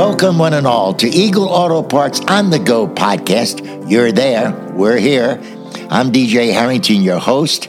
[0.00, 3.90] Welcome, one and all, to Eagle Auto Parts on the Go podcast.
[3.90, 5.38] You're there, we're here.
[5.90, 7.68] I'm DJ Harrington, your host.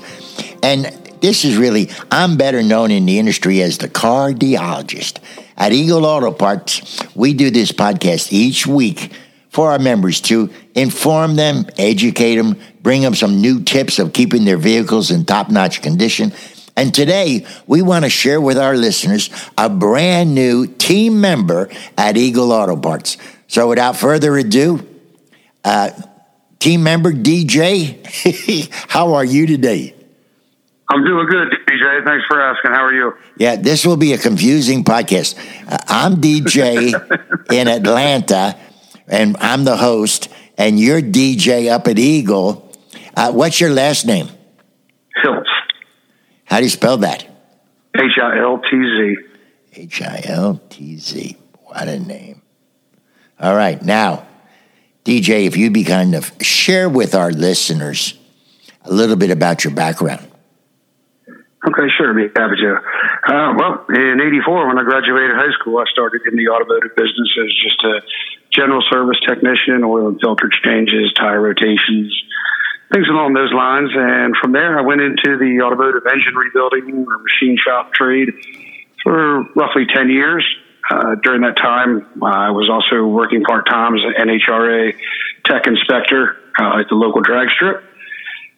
[0.63, 0.85] And
[1.19, 5.19] this is really, I'm better known in the industry as the cardiologist.
[5.57, 9.11] At Eagle Auto Parts, we do this podcast each week
[9.49, 14.45] for our members to inform them, educate them, bring them some new tips of keeping
[14.45, 16.31] their vehicles in top notch condition.
[16.75, 22.17] And today, we want to share with our listeners a brand new team member at
[22.17, 23.17] Eagle Auto Parts.
[23.47, 24.87] So, without further ado,
[25.63, 25.91] uh,
[26.59, 27.99] team member DJ,
[28.87, 29.95] how are you today?
[30.89, 32.03] I'm doing good, DJ.
[32.03, 32.71] Thanks for asking.
[32.71, 33.13] How are you?
[33.37, 35.37] Yeah, this will be a confusing podcast.
[35.67, 36.93] Uh, I'm DJ
[37.51, 38.57] in Atlanta,
[39.07, 40.27] and I'm the host,
[40.57, 42.69] and you're DJ up at Eagle.
[43.15, 44.29] Uh, what's your last name?
[45.23, 45.40] Hiltz.
[46.51, 47.25] How do you spell that?
[47.95, 49.17] H I L T Z.
[49.73, 51.37] H I L T Z.
[51.63, 52.41] What a name.
[53.39, 53.81] All right.
[53.81, 54.27] Now,
[55.05, 58.19] DJ, if you'd be kind of share with our listeners
[58.83, 60.27] a little bit about your background.
[61.29, 62.13] Okay, sure.
[62.13, 62.75] Be happy to.
[63.31, 67.31] Uh, well, in '84, when I graduated high school, I started in the automotive business
[67.45, 68.01] as just a
[68.51, 72.11] general service technician, oil and filter changes, tire rotations,
[72.91, 73.91] things along those lines.
[73.95, 78.29] And from there, I went into the automotive engine rebuilding or machine shop trade
[79.03, 80.45] for roughly 10 years.
[80.89, 84.93] Uh, during that time, I was also working part time as an NHRA
[85.45, 87.83] tech inspector uh, at the local drag strip.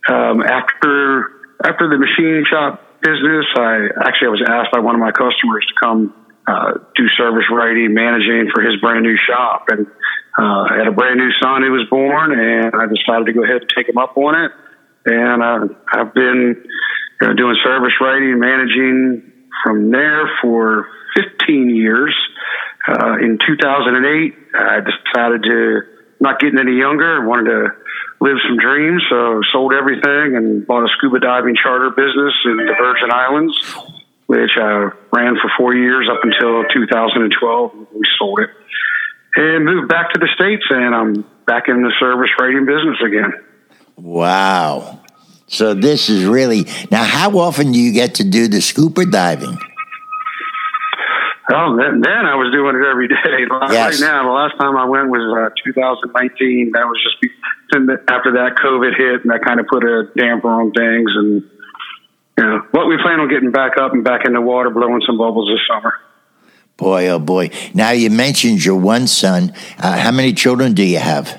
[0.09, 1.29] Um, after
[1.63, 5.65] after the machine shop business, I actually I was asked by one of my customers
[5.67, 6.13] to come
[6.47, 9.87] uh, do service writing, managing for his brand new shop, and
[10.37, 13.43] uh, I had a brand new son who was born, and I decided to go
[13.43, 14.51] ahead and take him up on it.
[15.05, 16.63] And uh, I've been
[17.21, 19.31] you know, doing service writing, managing
[19.63, 22.15] from there for 15 years.
[22.87, 25.81] Uh, in 2008, I decided to
[26.19, 27.67] not getting any younger, wanted to
[28.21, 32.73] live some dreams, so sold everything and bought a scuba diving charter business in the
[32.79, 33.53] Virgin Islands,
[34.27, 37.73] which I ran for four years up until 2012.
[37.93, 38.49] We sold it
[39.35, 43.33] and moved back to the States, and I'm back in the service writing business again.
[43.97, 45.01] Wow.
[45.47, 47.03] So this is really now.
[47.03, 49.57] How often do you get to do the scuba diving?
[51.51, 53.15] Oh, then, then I was doing it every day.
[53.73, 54.01] Yes.
[54.01, 56.71] Right now, the last time I went was uh, 2019.
[56.73, 57.17] That was just
[58.07, 61.11] after that COVID hit, and that kind of put a damper on things.
[61.15, 61.43] And
[62.37, 65.17] know, what we plan on getting back up and back in the water, blowing some
[65.17, 65.93] bubbles this summer.
[66.77, 67.51] Boy, oh boy!
[67.73, 69.53] Now you mentioned your one son.
[69.77, 71.29] Uh, how many children do you have?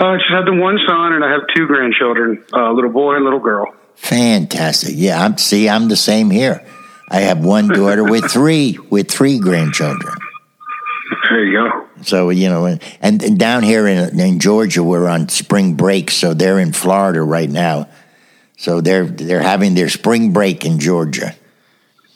[0.00, 3.14] Uh, I just have the one son, and I have two grandchildren: a little boy
[3.14, 3.72] and a little girl.
[3.94, 4.94] Fantastic!
[4.94, 6.66] Yeah, I'm see, I'm the same here.
[7.08, 10.14] I have one daughter with three with three grandchildren.
[11.30, 11.88] There you go.
[12.02, 16.34] So you know, and, and down here in, in Georgia, we're on spring break, so
[16.34, 17.88] they're in Florida right now.
[18.58, 21.34] So they're they're having their spring break in Georgia.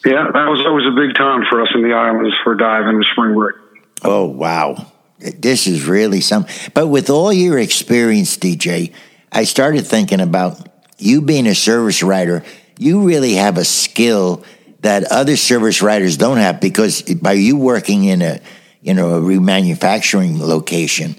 [0.05, 3.07] Yeah, that was always a big time for us in the islands for diving and
[3.13, 3.55] spring break.
[4.03, 4.87] Oh wow,
[5.21, 6.53] this is really something.
[6.75, 8.93] But with all your experience, DJ,
[9.31, 12.43] I started thinking about you being a service writer.
[12.77, 14.43] You really have a skill
[14.81, 18.41] that other service writers don't have because by you working in a
[18.81, 21.15] you know a remanufacturing location,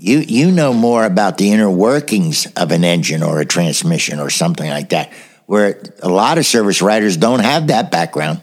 [0.00, 4.30] you you know more about the inner workings of an engine or a transmission or
[4.30, 5.12] something like that
[5.46, 8.42] where a lot of service writers don't have that background.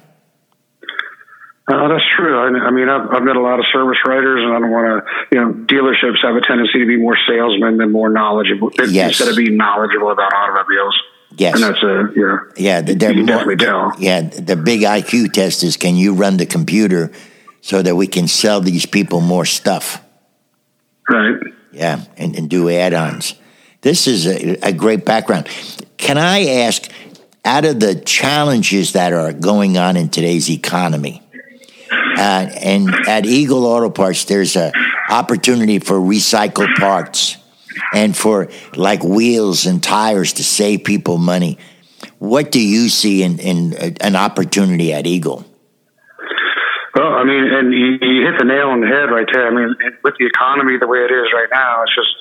[1.68, 2.38] Uh, that's true.
[2.38, 5.04] I, I mean, I've, I've, met a lot of service writers, and I don't want
[5.04, 5.36] to.
[5.36, 9.10] You know, dealerships have a tendency to be more salesmen than more knowledgeable yes.
[9.10, 11.00] instead of being knowledgeable about automobiles.
[11.38, 12.38] Yes, and that's a yeah.
[12.56, 13.94] Yeah, they're you more, definitely tell.
[13.98, 17.12] Yeah, the big IQ test is: can you run the computer
[17.62, 20.05] so that we can sell these people more stuff?
[21.10, 21.36] Right.
[21.72, 23.36] Yeah, and, and do add-ons.
[23.82, 25.48] This is a, a great background.
[25.98, 26.90] Can I ask,
[27.44, 31.22] out of the challenges that are going on in today's economy,
[32.18, 34.72] uh, and at Eagle Auto Parts, there's a
[35.10, 37.38] opportunity for recycled parts
[37.94, 41.60] and for like wheels and tires to save people money.
[42.18, 45.46] What do you see in, in uh, an opportunity at Eagle?
[46.96, 49.48] Well, I mean, and you, you hit the nail on the head right there.
[49.48, 52.16] I mean, with the economy the way it is right now, it's just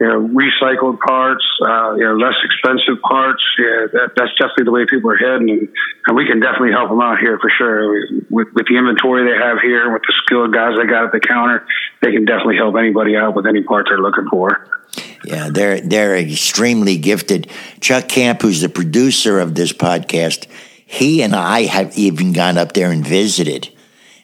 [0.00, 3.42] you know, recycled parts, uh, you know, less expensive parts.
[3.58, 5.68] Yeah, that, that's definitely the way people are heading, and,
[6.06, 8.08] and we can definitely help them out here for sure.
[8.30, 11.20] With, with the inventory they have here, with the skilled guys they got at the
[11.20, 11.66] counter,
[12.00, 14.66] they can definitely help anybody out with any part they're looking for.
[15.22, 17.50] Yeah, they're they're extremely gifted.
[17.80, 20.46] Chuck Camp, who's the producer of this podcast,
[20.86, 23.68] he and I have even gone up there and visited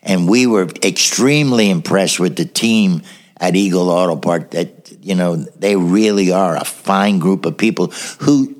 [0.06, 3.02] And we were extremely impressed with the team
[3.38, 4.52] at Eagle Auto Part.
[4.52, 7.88] that, you know, they really are a fine group of people
[8.20, 8.56] who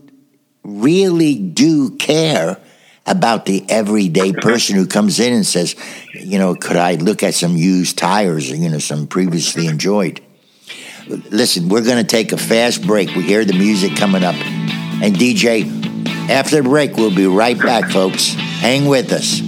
[0.64, 2.58] really do care
[3.06, 5.76] about the everyday person who comes in and says,
[6.12, 10.20] you know, could I look at some used tires or, you know, some previously enjoyed?
[11.06, 13.14] Listen, we're going to take a fast break.
[13.14, 14.34] We hear the music coming up.
[14.34, 15.64] And DJ,
[16.28, 18.34] after the break, we'll be right back, folks.
[18.34, 19.45] Hang with us.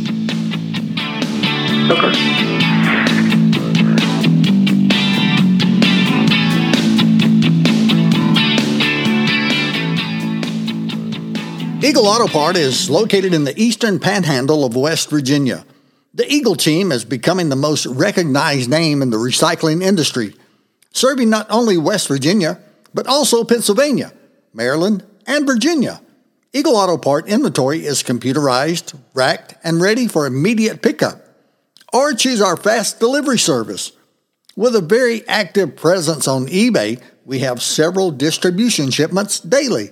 [11.81, 15.65] Eagle Auto Part is located in the eastern panhandle of West Virginia.
[16.13, 20.35] The Eagle team is becoming the most recognized name in the recycling industry,
[20.93, 22.59] serving not only West Virginia,
[22.93, 24.13] but also Pennsylvania,
[24.53, 26.03] Maryland, and Virginia.
[26.53, 31.28] Eagle Auto Part inventory is computerized, racked, and ready for immediate pickup.
[31.93, 33.93] Or choose our fast delivery service.
[34.57, 39.91] With a very active presence on eBay, we have several distribution shipments daily.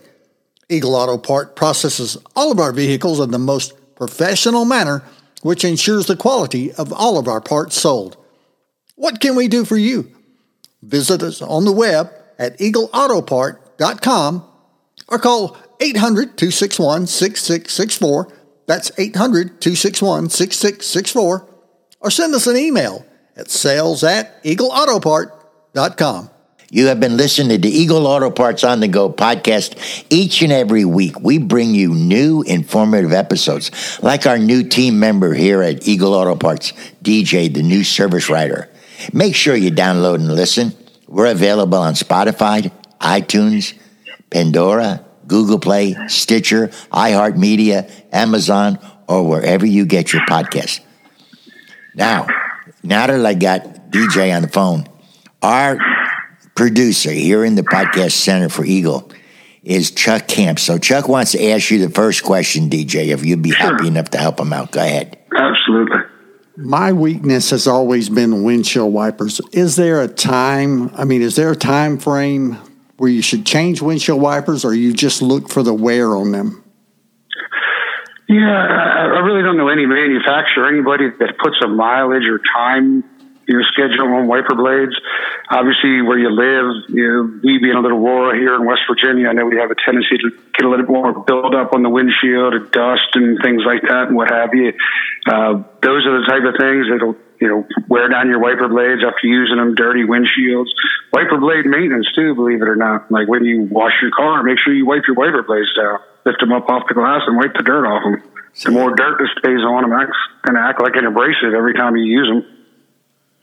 [0.69, 5.03] Eagle Auto Part processes all of our vehicles in the most professional manner,
[5.43, 8.17] which ensures the quality of all of our parts sold.
[8.97, 10.11] What can we do for you?
[10.83, 14.45] Visit us on the web at eagleautopart.com
[15.09, 18.33] or call 800 261 6664.
[18.67, 21.49] That's 800 261 6664.
[22.01, 23.05] Or send us an email
[23.37, 26.31] at sales at eagleautopart.com.
[26.69, 30.05] You have been listening to the Eagle Auto Parts on the Go podcast.
[30.11, 33.71] Each and every week, we bring you new informative episodes,
[34.03, 36.73] like our new team member here at Eagle Auto Parts,
[37.05, 38.69] DJ, the new service writer.
[39.13, 40.73] Make sure you download and listen.
[41.07, 43.75] We're available on Spotify, iTunes,
[44.31, 50.81] Pandora, Google Play, Stitcher, iHeartMedia, Amazon, or wherever you get your podcasts.
[51.97, 52.27] Now,
[52.83, 54.85] now that I got DJ on the phone,
[55.41, 55.79] our
[56.55, 59.11] producer here in the podcast center for Eagle
[59.63, 60.59] is Chuck Camp.
[60.59, 63.73] So Chuck wants to ask you the first question, DJ, if you'd be sure.
[63.73, 64.73] happy enough to help him out.
[64.73, 65.19] Go ahead.
[65.37, 66.03] Absolutely.
[66.59, 69.41] My weakness has always been windshield wipers.
[69.53, 72.59] Is there a time, I mean, is there a time frame
[72.99, 76.63] where you should change windshield wipers or you just look for the wear on them?
[78.29, 83.05] Yeah, I really don't know any manufacturer, anybody that puts a mileage or time
[83.47, 84.95] your schedule on wiper blades.
[85.51, 89.29] Obviously, where you live, you know, we being a little rural here in West Virginia,
[89.29, 91.91] I know we have a tendency to get a little more build up on the
[91.91, 94.73] windshield, dust and things like that, and what have you.
[95.27, 99.03] Uh, those are the type of things that'll you know wear down your wiper blades
[99.07, 99.75] after using them.
[99.75, 100.71] Dirty windshields,
[101.13, 102.35] wiper blade maintenance too.
[102.35, 105.17] Believe it or not, like when you wash your car, make sure you wipe your
[105.17, 108.23] wiper blades down, lift them up off the glass, and wipe the dirt off them.
[108.65, 111.75] The more dirt that stays on them, acts going to act like an abrasive every
[111.75, 112.41] time you use them.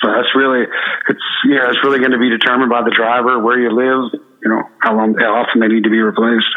[0.02, 0.66] So that's really,
[1.08, 4.50] it's yeah, it's really going to be determined by the driver, where you live, you
[4.50, 6.50] know, how long, how often they need to be replaced.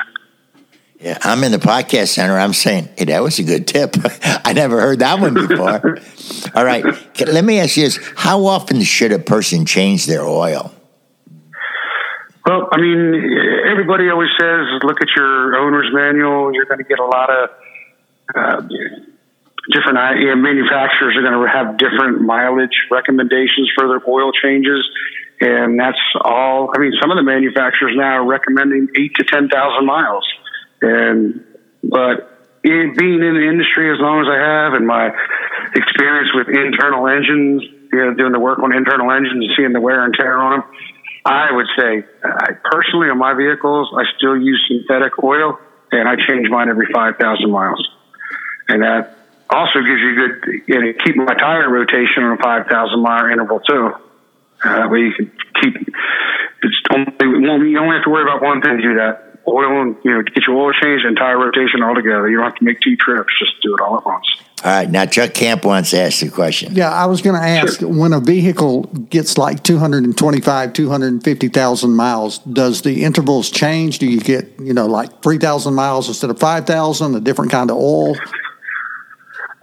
[1.00, 2.38] Yeah, I'm in the podcast center.
[2.38, 3.96] I'm saying, hey, that was a good tip.
[4.22, 5.98] I never heard that one before.
[6.54, 6.84] All right,
[7.20, 10.72] let me ask you this: How often should a person change their oil?
[12.46, 13.12] Well, I mean,
[13.68, 16.54] everybody always says, look at your owner's manual.
[16.54, 17.50] You're going to get a lot of.
[18.34, 18.68] Uh,
[19.72, 19.98] different
[20.42, 24.88] manufacturers are going to have different mileage recommendations for their oil changes.
[25.40, 26.70] And that's all.
[26.74, 29.50] I mean, some of the manufacturers now are recommending eight to 10,000
[29.84, 30.24] miles.
[30.82, 31.44] And,
[31.82, 35.14] but in, being in the industry as long as I have and my
[35.74, 39.80] experience with internal engines, you know, doing the work on internal engines and seeing the
[39.80, 40.68] wear and tear on them,
[41.24, 45.58] I would say, I, personally, on my vehicles, I still use synthetic oil
[45.92, 47.88] and I change mine every 5,000 miles.
[48.68, 49.16] And that
[49.50, 53.60] also gives you good, you know, keep my tire rotation on a 5,000 mile interval
[53.60, 53.94] too.
[54.64, 55.74] Uh, that way you can keep,
[56.62, 59.25] it's only, you only have to worry about one thing to do that.
[59.48, 62.28] Oil and, you know, get your oil change and tire rotation all together.
[62.28, 64.26] You don't have to make two trips, just do it all at once.
[64.64, 66.74] All right, now Chuck Camp wants to ask the question.
[66.74, 67.88] Yeah, I was going to ask sure.
[67.88, 73.98] when a vehicle gets like 225, 250,000 miles, does the intervals change?
[73.98, 77.76] Do you get, you know, like 3,000 miles instead of 5,000, a different kind of
[77.76, 78.16] oil?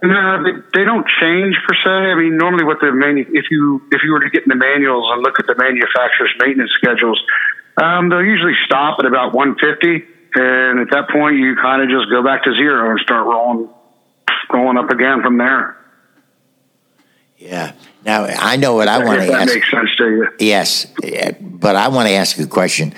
[0.04, 1.90] No, they, they don't change per se.
[1.90, 4.54] I mean, normally what the manu- if you if you were to get in the
[4.54, 7.22] manuals and look at the manufacturer's maintenance schedules,
[7.76, 12.10] um, they'll usually stop at about 150, and at that point you kind of just
[12.10, 13.68] go back to zero and start rolling
[14.52, 15.76] rolling up again from there.
[17.38, 17.72] Yeah.
[18.04, 19.48] Now I know what I want to ask.
[19.48, 20.28] That makes sense to you.
[20.38, 20.86] Yes,
[21.40, 22.94] but I want to ask a question.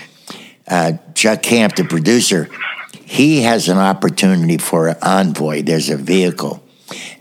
[0.69, 2.49] Uh, Chuck Camp, the producer,
[3.05, 5.63] he has an opportunity for an envoy.
[5.63, 6.61] There's a vehicle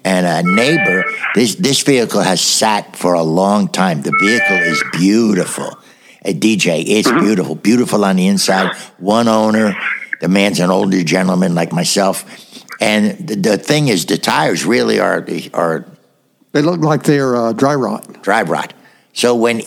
[0.03, 4.01] And a neighbor, this this vehicle has sat for a long time.
[4.01, 5.77] The vehicle is beautiful.
[6.25, 7.19] A DJ, it's Mm-hmm.
[7.25, 8.75] beautiful, beautiful on the inside.
[8.97, 9.75] One owner,
[10.21, 12.25] the man's an older gentleman like myself,
[12.81, 15.85] and the, the thing is, the tires really are are
[16.51, 18.21] They look like they're uh, dry rot.
[18.23, 18.73] drive rot.
[19.13, 19.59] So when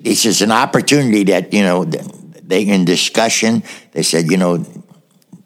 [0.00, 4.64] this is an opportunity that you know they in discussion, they said, you know,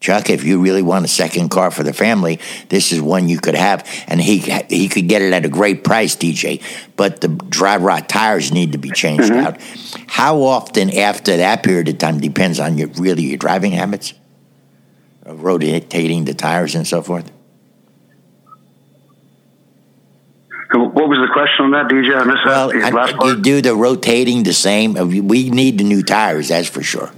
[0.03, 3.39] Chuck, if you really want a second car for the family, this is one you
[3.39, 6.61] could have, and he he could get it at a great price, DJ.
[6.97, 9.47] But the dry rot tires need to be changed mm-hmm.
[9.47, 9.61] out.
[10.09, 14.13] How often after that period of time depends on your really your driving habits,
[15.23, 17.31] of rotating the tires and so forth.
[20.73, 22.19] What was the question on that, DJ?
[22.19, 23.23] I missed Well, that.
[23.23, 24.95] I- you do the rotating the same.
[24.95, 27.11] We need the new tires, that's for sure.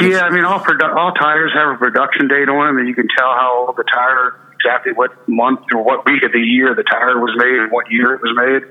[0.00, 2.94] Yeah, I mean, all produ- all tires have a production date on them, and you
[2.94, 6.74] can tell how old the tire, exactly what month or what week of the year
[6.74, 8.62] the tire was made and what year it was made.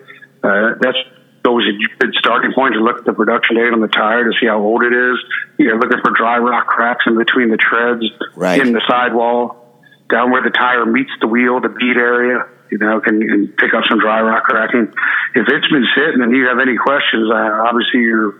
[0.43, 0.97] Uh, that's
[1.45, 4.31] always a good starting point to look at the production date on the tire to
[4.39, 5.17] see how old it is.
[5.57, 8.61] You're looking for dry rot cracks in between the treads, Right.
[8.61, 12.45] in the sidewall, down where the tire meets the wheel, the bead area.
[12.71, 14.93] You know, can, can pick up some dry rot cracking.
[15.35, 18.35] If it's been sitting and you have any questions, uh, obviously you're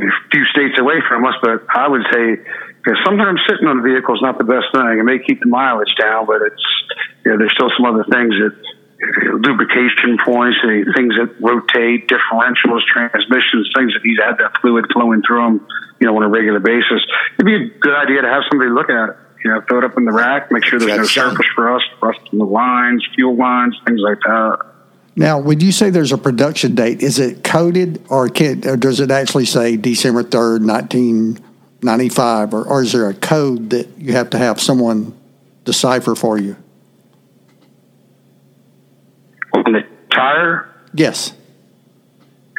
[0.00, 2.40] a few states away from us, but I would say
[2.82, 4.98] because sometimes sitting on a vehicle is not the best thing.
[4.98, 6.66] It may keep the mileage down, but it's
[7.24, 12.10] you know, there's still some other things that uh, lubrication points, uh, things that rotate,
[12.10, 15.66] differentials, transmissions, things that need to have that fluid flowing through them,
[16.00, 17.02] you know, on a regular basis.
[17.38, 19.16] It'd be a good idea to have somebody look at it.
[19.44, 21.34] You know, throw it up in the rack, make sure there's no fine.
[21.34, 24.71] surface rust, rust in the lines, fuel lines, things like that.
[25.14, 28.98] Now, when you say there's a production date, is it coded or, can, or does
[29.00, 32.54] it actually say December 3rd, 1995?
[32.54, 35.14] Or, or is there a code that you have to have someone
[35.64, 36.56] decipher for you?
[39.54, 41.32] On the tire, Yes.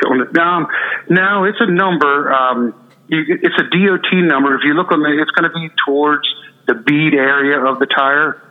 [0.06, 0.68] Um,
[1.10, 2.34] no, it's a number.
[2.34, 2.74] Um,
[3.08, 4.56] you, it's a DOT number.
[4.56, 6.28] If you look on the, it's going to be towards
[6.68, 8.42] the bead area of the tire,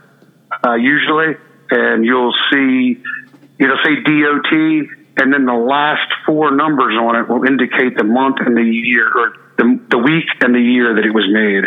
[0.64, 1.36] uh, usually,
[1.70, 3.02] and you'll see
[3.64, 4.52] it'll say DOT,
[5.18, 9.06] and then the last four numbers on it will indicate the month and the year,
[9.06, 11.64] or the, the week and the year that it was made.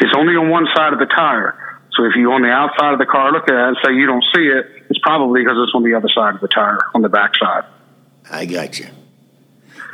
[0.00, 1.80] It's only on one side of the tire.
[1.92, 4.06] So if you on the outside of the car look at it and say you
[4.06, 7.02] don't see it, it's probably because it's on the other side of the tire, on
[7.02, 7.64] the back side.
[8.30, 8.86] I got you.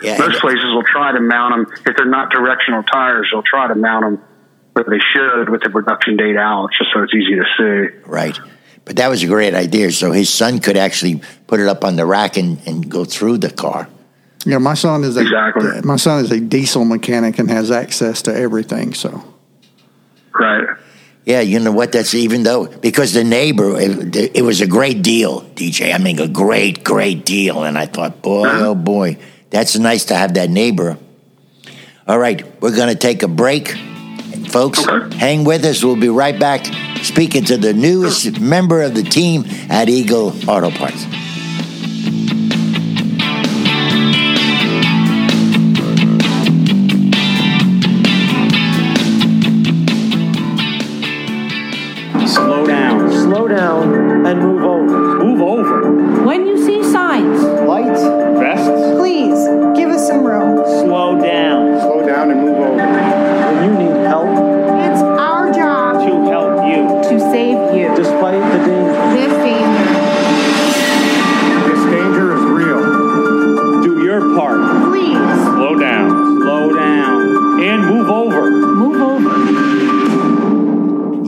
[0.03, 3.29] Yeah, Most places will try to mount them if they're not directional tires.
[3.33, 4.25] They'll try to mount them
[4.75, 7.99] where they should with the production date out, just so it's easy to see.
[8.05, 8.39] right.
[8.87, 9.93] But that was a great idea.
[9.93, 13.39] So his son could actually put it up on the rack and, and go through
[13.39, 13.89] the car.
[14.47, 15.69] Yeah, my son is a Exactly.
[15.69, 18.95] Uh, my son is a diesel mechanic and has access to everything.
[18.95, 19.23] So
[20.39, 20.67] Right.
[21.25, 21.91] Yeah, you know what?
[21.91, 25.93] That's even though because the neighbor, it, it was a great deal, DJ.
[25.93, 27.65] I mean, a great, great deal.
[27.65, 28.69] And I thought, boy, uh-huh.
[28.69, 29.19] oh boy,
[29.51, 30.99] that's nice to have that neighbor.
[32.07, 33.77] All right, we're going to take a break,
[34.51, 34.87] folks.
[34.87, 35.17] Okay.
[35.17, 35.85] Hang with us.
[35.85, 36.67] We'll be right back,
[37.03, 41.07] speaking to the newest member of the team at Eagle Auto Parts.
[52.33, 53.13] Slow down.
[53.13, 55.25] Slow down and move over.
[55.25, 56.25] Move over.
[56.25, 56.66] When you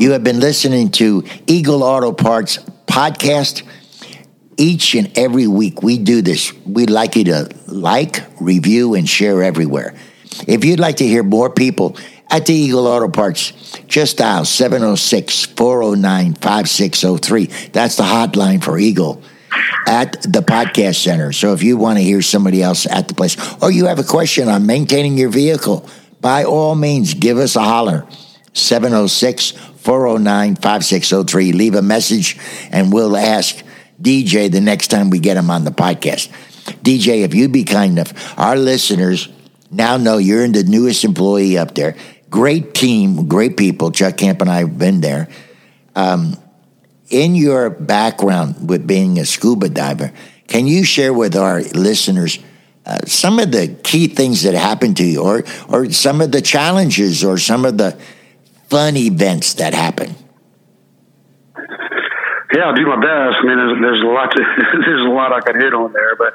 [0.08, 3.62] You have been listening to Eagle Auto Parts podcast.
[4.56, 6.50] Each and every week we do this.
[6.64, 9.94] We'd like you to like, review, and share everywhere.
[10.46, 11.98] If you'd like to hear more people
[12.30, 13.52] at the Eagle Auto Parts,
[13.86, 17.68] just dial 706 409 5603.
[17.72, 19.22] That's the hotline for Eagle
[19.86, 21.32] at the podcast center.
[21.32, 24.04] So if you want to hear somebody else at the place or you have a
[24.04, 25.86] question on maintaining your vehicle,
[26.22, 28.06] by all means, give us a holler.
[28.54, 31.52] 706 409 5603.
[31.52, 32.38] Leave a message
[32.70, 33.64] and we'll ask
[34.00, 36.28] DJ the next time we get him on the podcast.
[36.82, 39.28] DJ, if you'd be kind enough, our listeners
[39.70, 41.96] now know you're the newest employee up there.
[42.30, 43.90] Great team, great people.
[43.90, 45.28] Chuck Camp and I have been there.
[45.96, 46.36] Um,
[47.08, 50.12] in your background with being a scuba diver,
[50.46, 52.38] can you share with our listeners
[52.84, 56.40] uh, some of the key things that happened to you, or or some of the
[56.40, 57.98] challenges, or some of the
[58.68, 60.14] fun events that happen?
[62.54, 63.36] Yeah, I'll do my best.
[63.42, 64.42] I mean, there's, there's a lot to,
[64.86, 66.32] there's a lot I could hit on there, but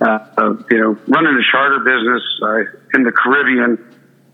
[0.00, 3.78] uh, uh, you know, running a charter business uh, in the Caribbean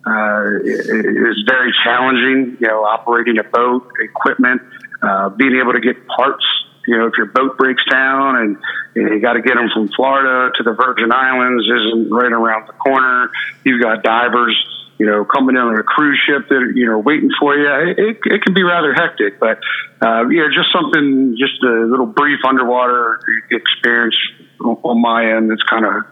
[0.06, 2.56] uh, is very challenging.
[2.60, 4.62] You know, operating a boat, equipment,
[5.02, 6.44] uh, being able to get parts.
[6.86, 8.56] You know, if your boat breaks down and
[8.94, 12.32] you, know, you got to get them from Florida to the Virgin Islands isn't right
[12.32, 13.30] around the corner.
[13.64, 14.56] You've got divers
[14.98, 17.70] you know, coming in on a cruise ship that, you know, waiting for you.
[17.70, 19.62] It, it, it can be rather hectic, but,
[20.02, 24.16] uh, you know, just something, just a little brief underwater experience
[24.60, 26.02] on my end that's kind of,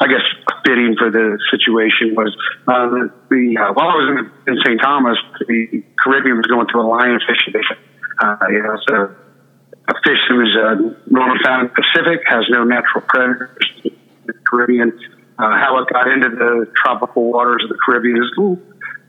[0.00, 0.24] I guess,
[0.64, 2.32] fitting for the situation was,
[2.66, 4.80] uh, the, uh, while I was in, in St.
[4.80, 7.76] Thomas, the Caribbean was going through a lionfish edition.
[8.16, 8.96] Uh, you know, so
[9.88, 13.92] a fish that was, uh, normally found in the Pacific has no natural predators in
[14.24, 14.96] the Caribbean
[15.40, 18.30] uh, how it got into the tropical waters of the Caribbean is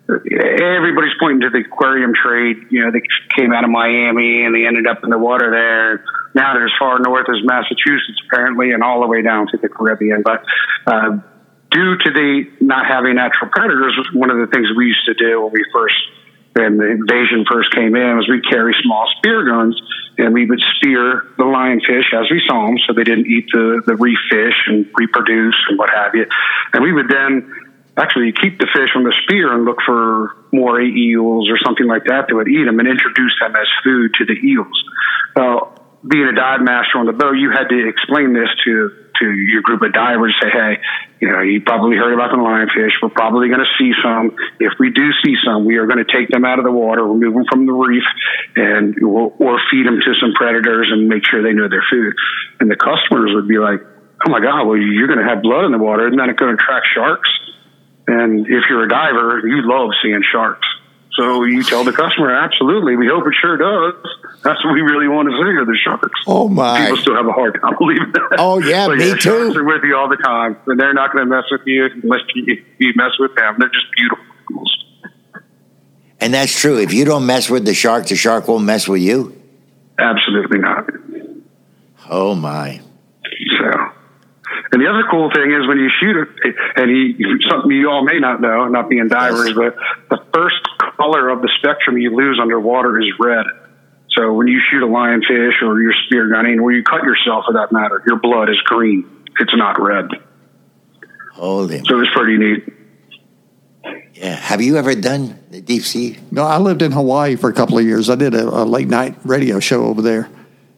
[0.09, 2.57] everybody's pointing to the aquarium trade.
[2.69, 3.03] You know, they
[3.35, 6.03] came out of Miami and they ended up in the water there.
[6.33, 9.67] Now they're as far north as Massachusetts, apparently, and all the way down to the
[9.67, 10.23] Caribbean.
[10.23, 10.43] But
[10.87, 11.19] uh,
[11.69, 15.43] due to the not having natural predators, one of the things we used to do
[15.43, 15.95] when we first
[16.53, 19.79] when the invasion first came in was we carry small spear guns
[20.17, 23.81] and we would spear the lionfish as we saw them so they didn't eat the,
[23.85, 26.25] the reef fish and reproduce and what have you.
[26.73, 30.81] And we would then actually keep the fish on the spear and look for more
[30.81, 34.25] eels or something like that that would eat them and introduce them as food to
[34.25, 34.83] the eels.
[35.35, 35.77] Well,
[36.07, 39.61] being a dive master on the boat, you had to explain this to to your
[39.61, 40.35] group of divers.
[40.41, 40.77] Say, hey,
[41.19, 42.91] you know, you probably heard about the lionfish.
[43.01, 44.35] We're probably going to see some.
[44.59, 47.05] If we do see some, we are going to take them out of the water,
[47.05, 48.03] remove them from the reef,
[48.55, 52.15] and we'll, or feed them to some predators and make sure they know their food.
[52.59, 53.81] And the customers would be like,
[54.25, 56.07] oh my god, well, you're going to have blood in the water.
[56.07, 57.29] Isn't that going to attract sharks?
[58.07, 60.67] And if you're a diver, you love seeing sharks.
[61.13, 63.95] So you tell the customer, absolutely, we hope it sure does.
[64.43, 66.19] That's what we really want to see are the sharks.
[66.25, 66.81] Oh my!
[66.81, 68.37] People still have a hard time believing that.
[68.39, 69.19] Oh yeah, me yeah, too.
[69.19, 71.85] Sharks are with you all the time, and they're not going to mess with you
[72.01, 73.55] unless you, you mess with them.
[73.59, 74.85] They're just beautiful animals.
[76.19, 76.79] And that's true.
[76.79, 79.39] If you don't mess with the shark, the shark won't mess with you.
[79.99, 80.89] Absolutely not.
[82.09, 82.81] Oh my!
[83.59, 83.71] So,
[84.71, 88.03] and the other cool thing is when you shoot it, and he, something you all
[88.03, 89.75] may not know, not being divers, but
[90.09, 93.45] the first color of the spectrum you lose underwater is red.
[94.13, 97.53] So when you shoot a lionfish or you're spear gunning, or you cut yourself for
[97.53, 99.25] that matter, your blood is green.
[99.39, 100.05] It's not red.
[101.33, 101.81] Holy.
[101.85, 102.73] So it's pretty neat.
[104.13, 104.35] Yeah.
[104.35, 106.19] Have you ever done the deep sea?
[106.29, 108.09] No, I lived in Hawaii for a couple of years.
[108.09, 110.29] I did a, a late night radio show over there,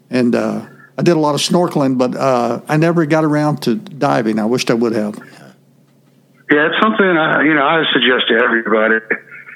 [0.09, 0.65] and uh,
[0.97, 4.39] I did a lot of snorkeling, but uh, I never got around to diving.
[4.39, 5.15] I wished I would have.
[6.51, 8.99] Yeah, it's something I, you know I suggest to everybody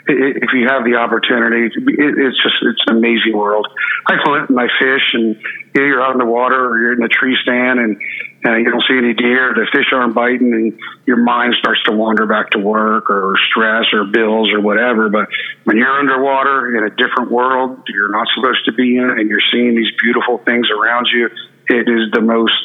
[0.08, 1.68] if you have the opportunity.
[1.68, 3.68] It's just it's an amazing world.
[4.08, 4.16] I
[4.48, 7.08] and I fish, and you know, you're out in the water or you're in a
[7.08, 7.98] tree stand, and
[8.46, 9.54] uh, you don't see any deer.
[9.54, 13.86] The fish aren't biting, and your mind starts to wander back to work or stress
[13.94, 15.10] or bills or whatever.
[15.10, 15.28] But
[15.66, 19.44] when you're underwater in a different world, you're not supposed to be in, and you're
[19.52, 21.30] seeing these beautiful things around you.
[21.70, 22.56] It is the most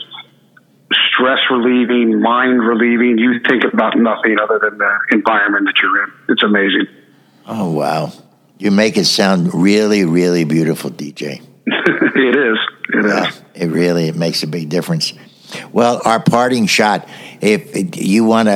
[1.11, 3.19] stress relieving, mind relieving.
[3.19, 6.13] You think about nothing other than the environment that you're in.
[6.29, 7.02] It's amazing.
[7.47, 8.13] Oh wow!
[8.59, 11.43] You make it sound really, really beautiful, DJ.
[11.67, 12.59] it is.
[12.95, 13.43] It Yeah, is.
[13.55, 15.13] it really it makes a big difference.
[15.73, 17.09] Well, our parting shot.
[17.41, 18.53] If you want to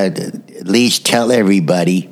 [0.59, 2.11] at least tell everybody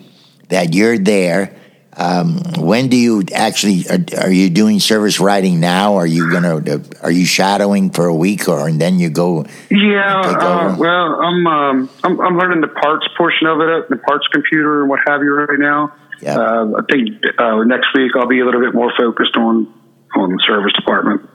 [0.48, 1.56] that you're there.
[1.96, 5.94] Um, when do you actually are, are you doing service writing now?
[5.94, 9.46] Are you gonna are you shadowing for a week or and then you go?
[9.70, 14.26] Yeah, uh, well, I'm, um, I'm I'm learning the parts portion of it, the parts
[14.32, 15.92] computer and what have you right now.
[16.20, 16.36] Yeah.
[16.38, 19.72] Uh, I think uh, next week I'll be a little bit more focused on
[20.14, 21.28] on the service department.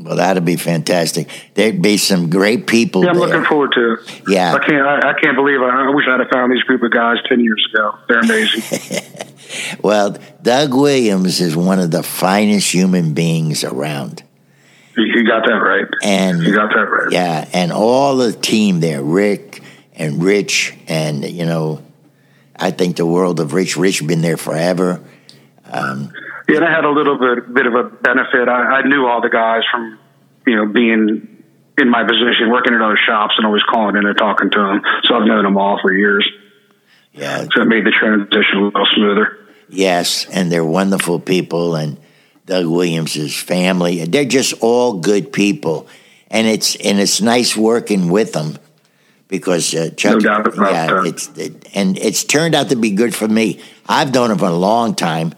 [0.00, 1.28] Well, that'd be fantastic.
[1.54, 3.26] There'd be some great people Yeah, I'm there.
[3.28, 4.22] looking forward to it.
[4.28, 4.54] Yeah.
[4.54, 5.64] I can't I, I can't believe it.
[5.64, 7.94] I wish I'd have found these group of guys ten years ago.
[8.08, 9.02] They're amazing.
[9.82, 14.22] Well, Doug Williams is one of the finest human beings around.
[14.94, 15.86] you, you got that right.
[16.02, 17.10] And You got that right.
[17.10, 19.62] yeah, and all the team there, Rick
[19.94, 21.82] and Rich, and you know,
[22.58, 23.76] I think the world of Rich.
[23.76, 25.02] Rich been there forever.
[25.70, 26.12] Um,
[26.48, 28.48] yeah, and I had a little bit bit of a benefit.
[28.48, 29.98] I, I knew all the guys from
[30.46, 31.44] you know being
[31.78, 34.82] in my position, working at other shops, and always calling in and talking to them.
[35.04, 36.28] So I've known them all for years.
[37.12, 39.38] Yeah, So it made the transition a little smoother.
[39.68, 41.98] yes, and they're wonderful people, and
[42.46, 44.04] Doug Williams' family.
[44.04, 45.86] They're just all good people,
[46.30, 48.58] and it's and it's nice working with them
[49.28, 50.14] because uh, Chuck.
[50.14, 51.06] No doubt about yeah, that.
[51.06, 53.60] it's it, and it's turned out to be good for me.
[53.88, 55.34] I've known him for a long time,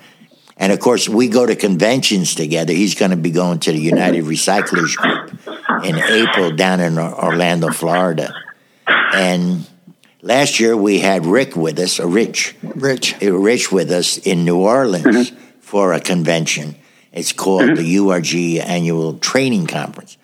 [0.57, 2.73] And of course, we go to conventions together.
[2.73, 7.71] He's going to be going to the United Recyclers Group in April down in Orlando,
[7.73, 8.35] Florida.
[8.87, 9.67] And
[10.21, 13.23] last year we had Rick with us, a Rich, Rich.
[13.23, 16.77] uh, Rich with us in New Orleans for a convention.
[17.13, 20.17] It's called the URG Annual Training Conference.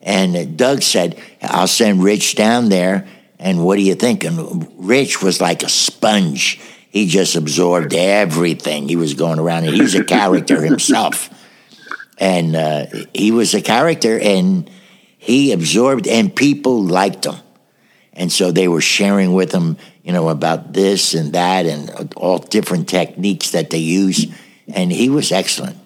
[0.00, 3.06] And Doug said, I'll send Rich down there.
[3.38, 4.24] And what do you think?
[4.24, 6.60] And Rich was like a sponge.
[6.90, 8.88] He just absorbed everything.
[8.88, 11.30] He was going around, and he's a character himself.
[12.18, 14.68] And uh, he was a character, and
[15.18, 17.36] he absorbed, and people liked him.
[18.12, 22.38] And so they were sharing with him, you know, about this and that and all
[22.38, 24.26] different techniques that they use.
[24.66, 25.76] And he was excellent.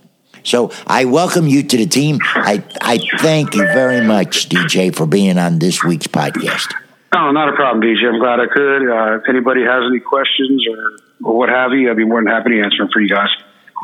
[0.44, 2.18] So I welcome you to the team.
[2.22, 6.72] I, I thank you very much, DJ, for being on this week's podcast.
[7.14, 8.08] Oh, not a problem, DJ.
[8.08, 8.88] I'm glad I could.
[8.88, 12.32] Uh, if anybody has any questions or, or what have you, I'd be more than
[12.32, 13.28] happy to answer them for you guys.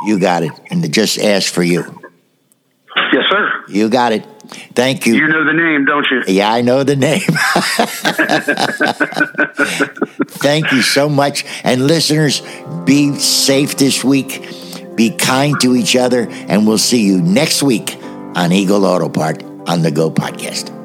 [0.06, 0.52] You got it.
[0.70, 1.82] And just ask for you.
[3.12, 3.64] Yes, sir.
[3.68, 4.26] You got it.
[4.74, 5.14] Thank you.
[5.14, 6.22] You know the name, don't you?
[6.26, 7.20] Yeah, I know the name.
[10.40, 11.44] Thank you so much.
[11.64, 12.42] And listeners,
[12.84, 14.48] be safe this week.
[14.98, 16.28] Be kind to each other.
[16.28, 17.96] And we'll see you next week
[18.34, 20.77] on Eagle Auto Part on the Go podcast.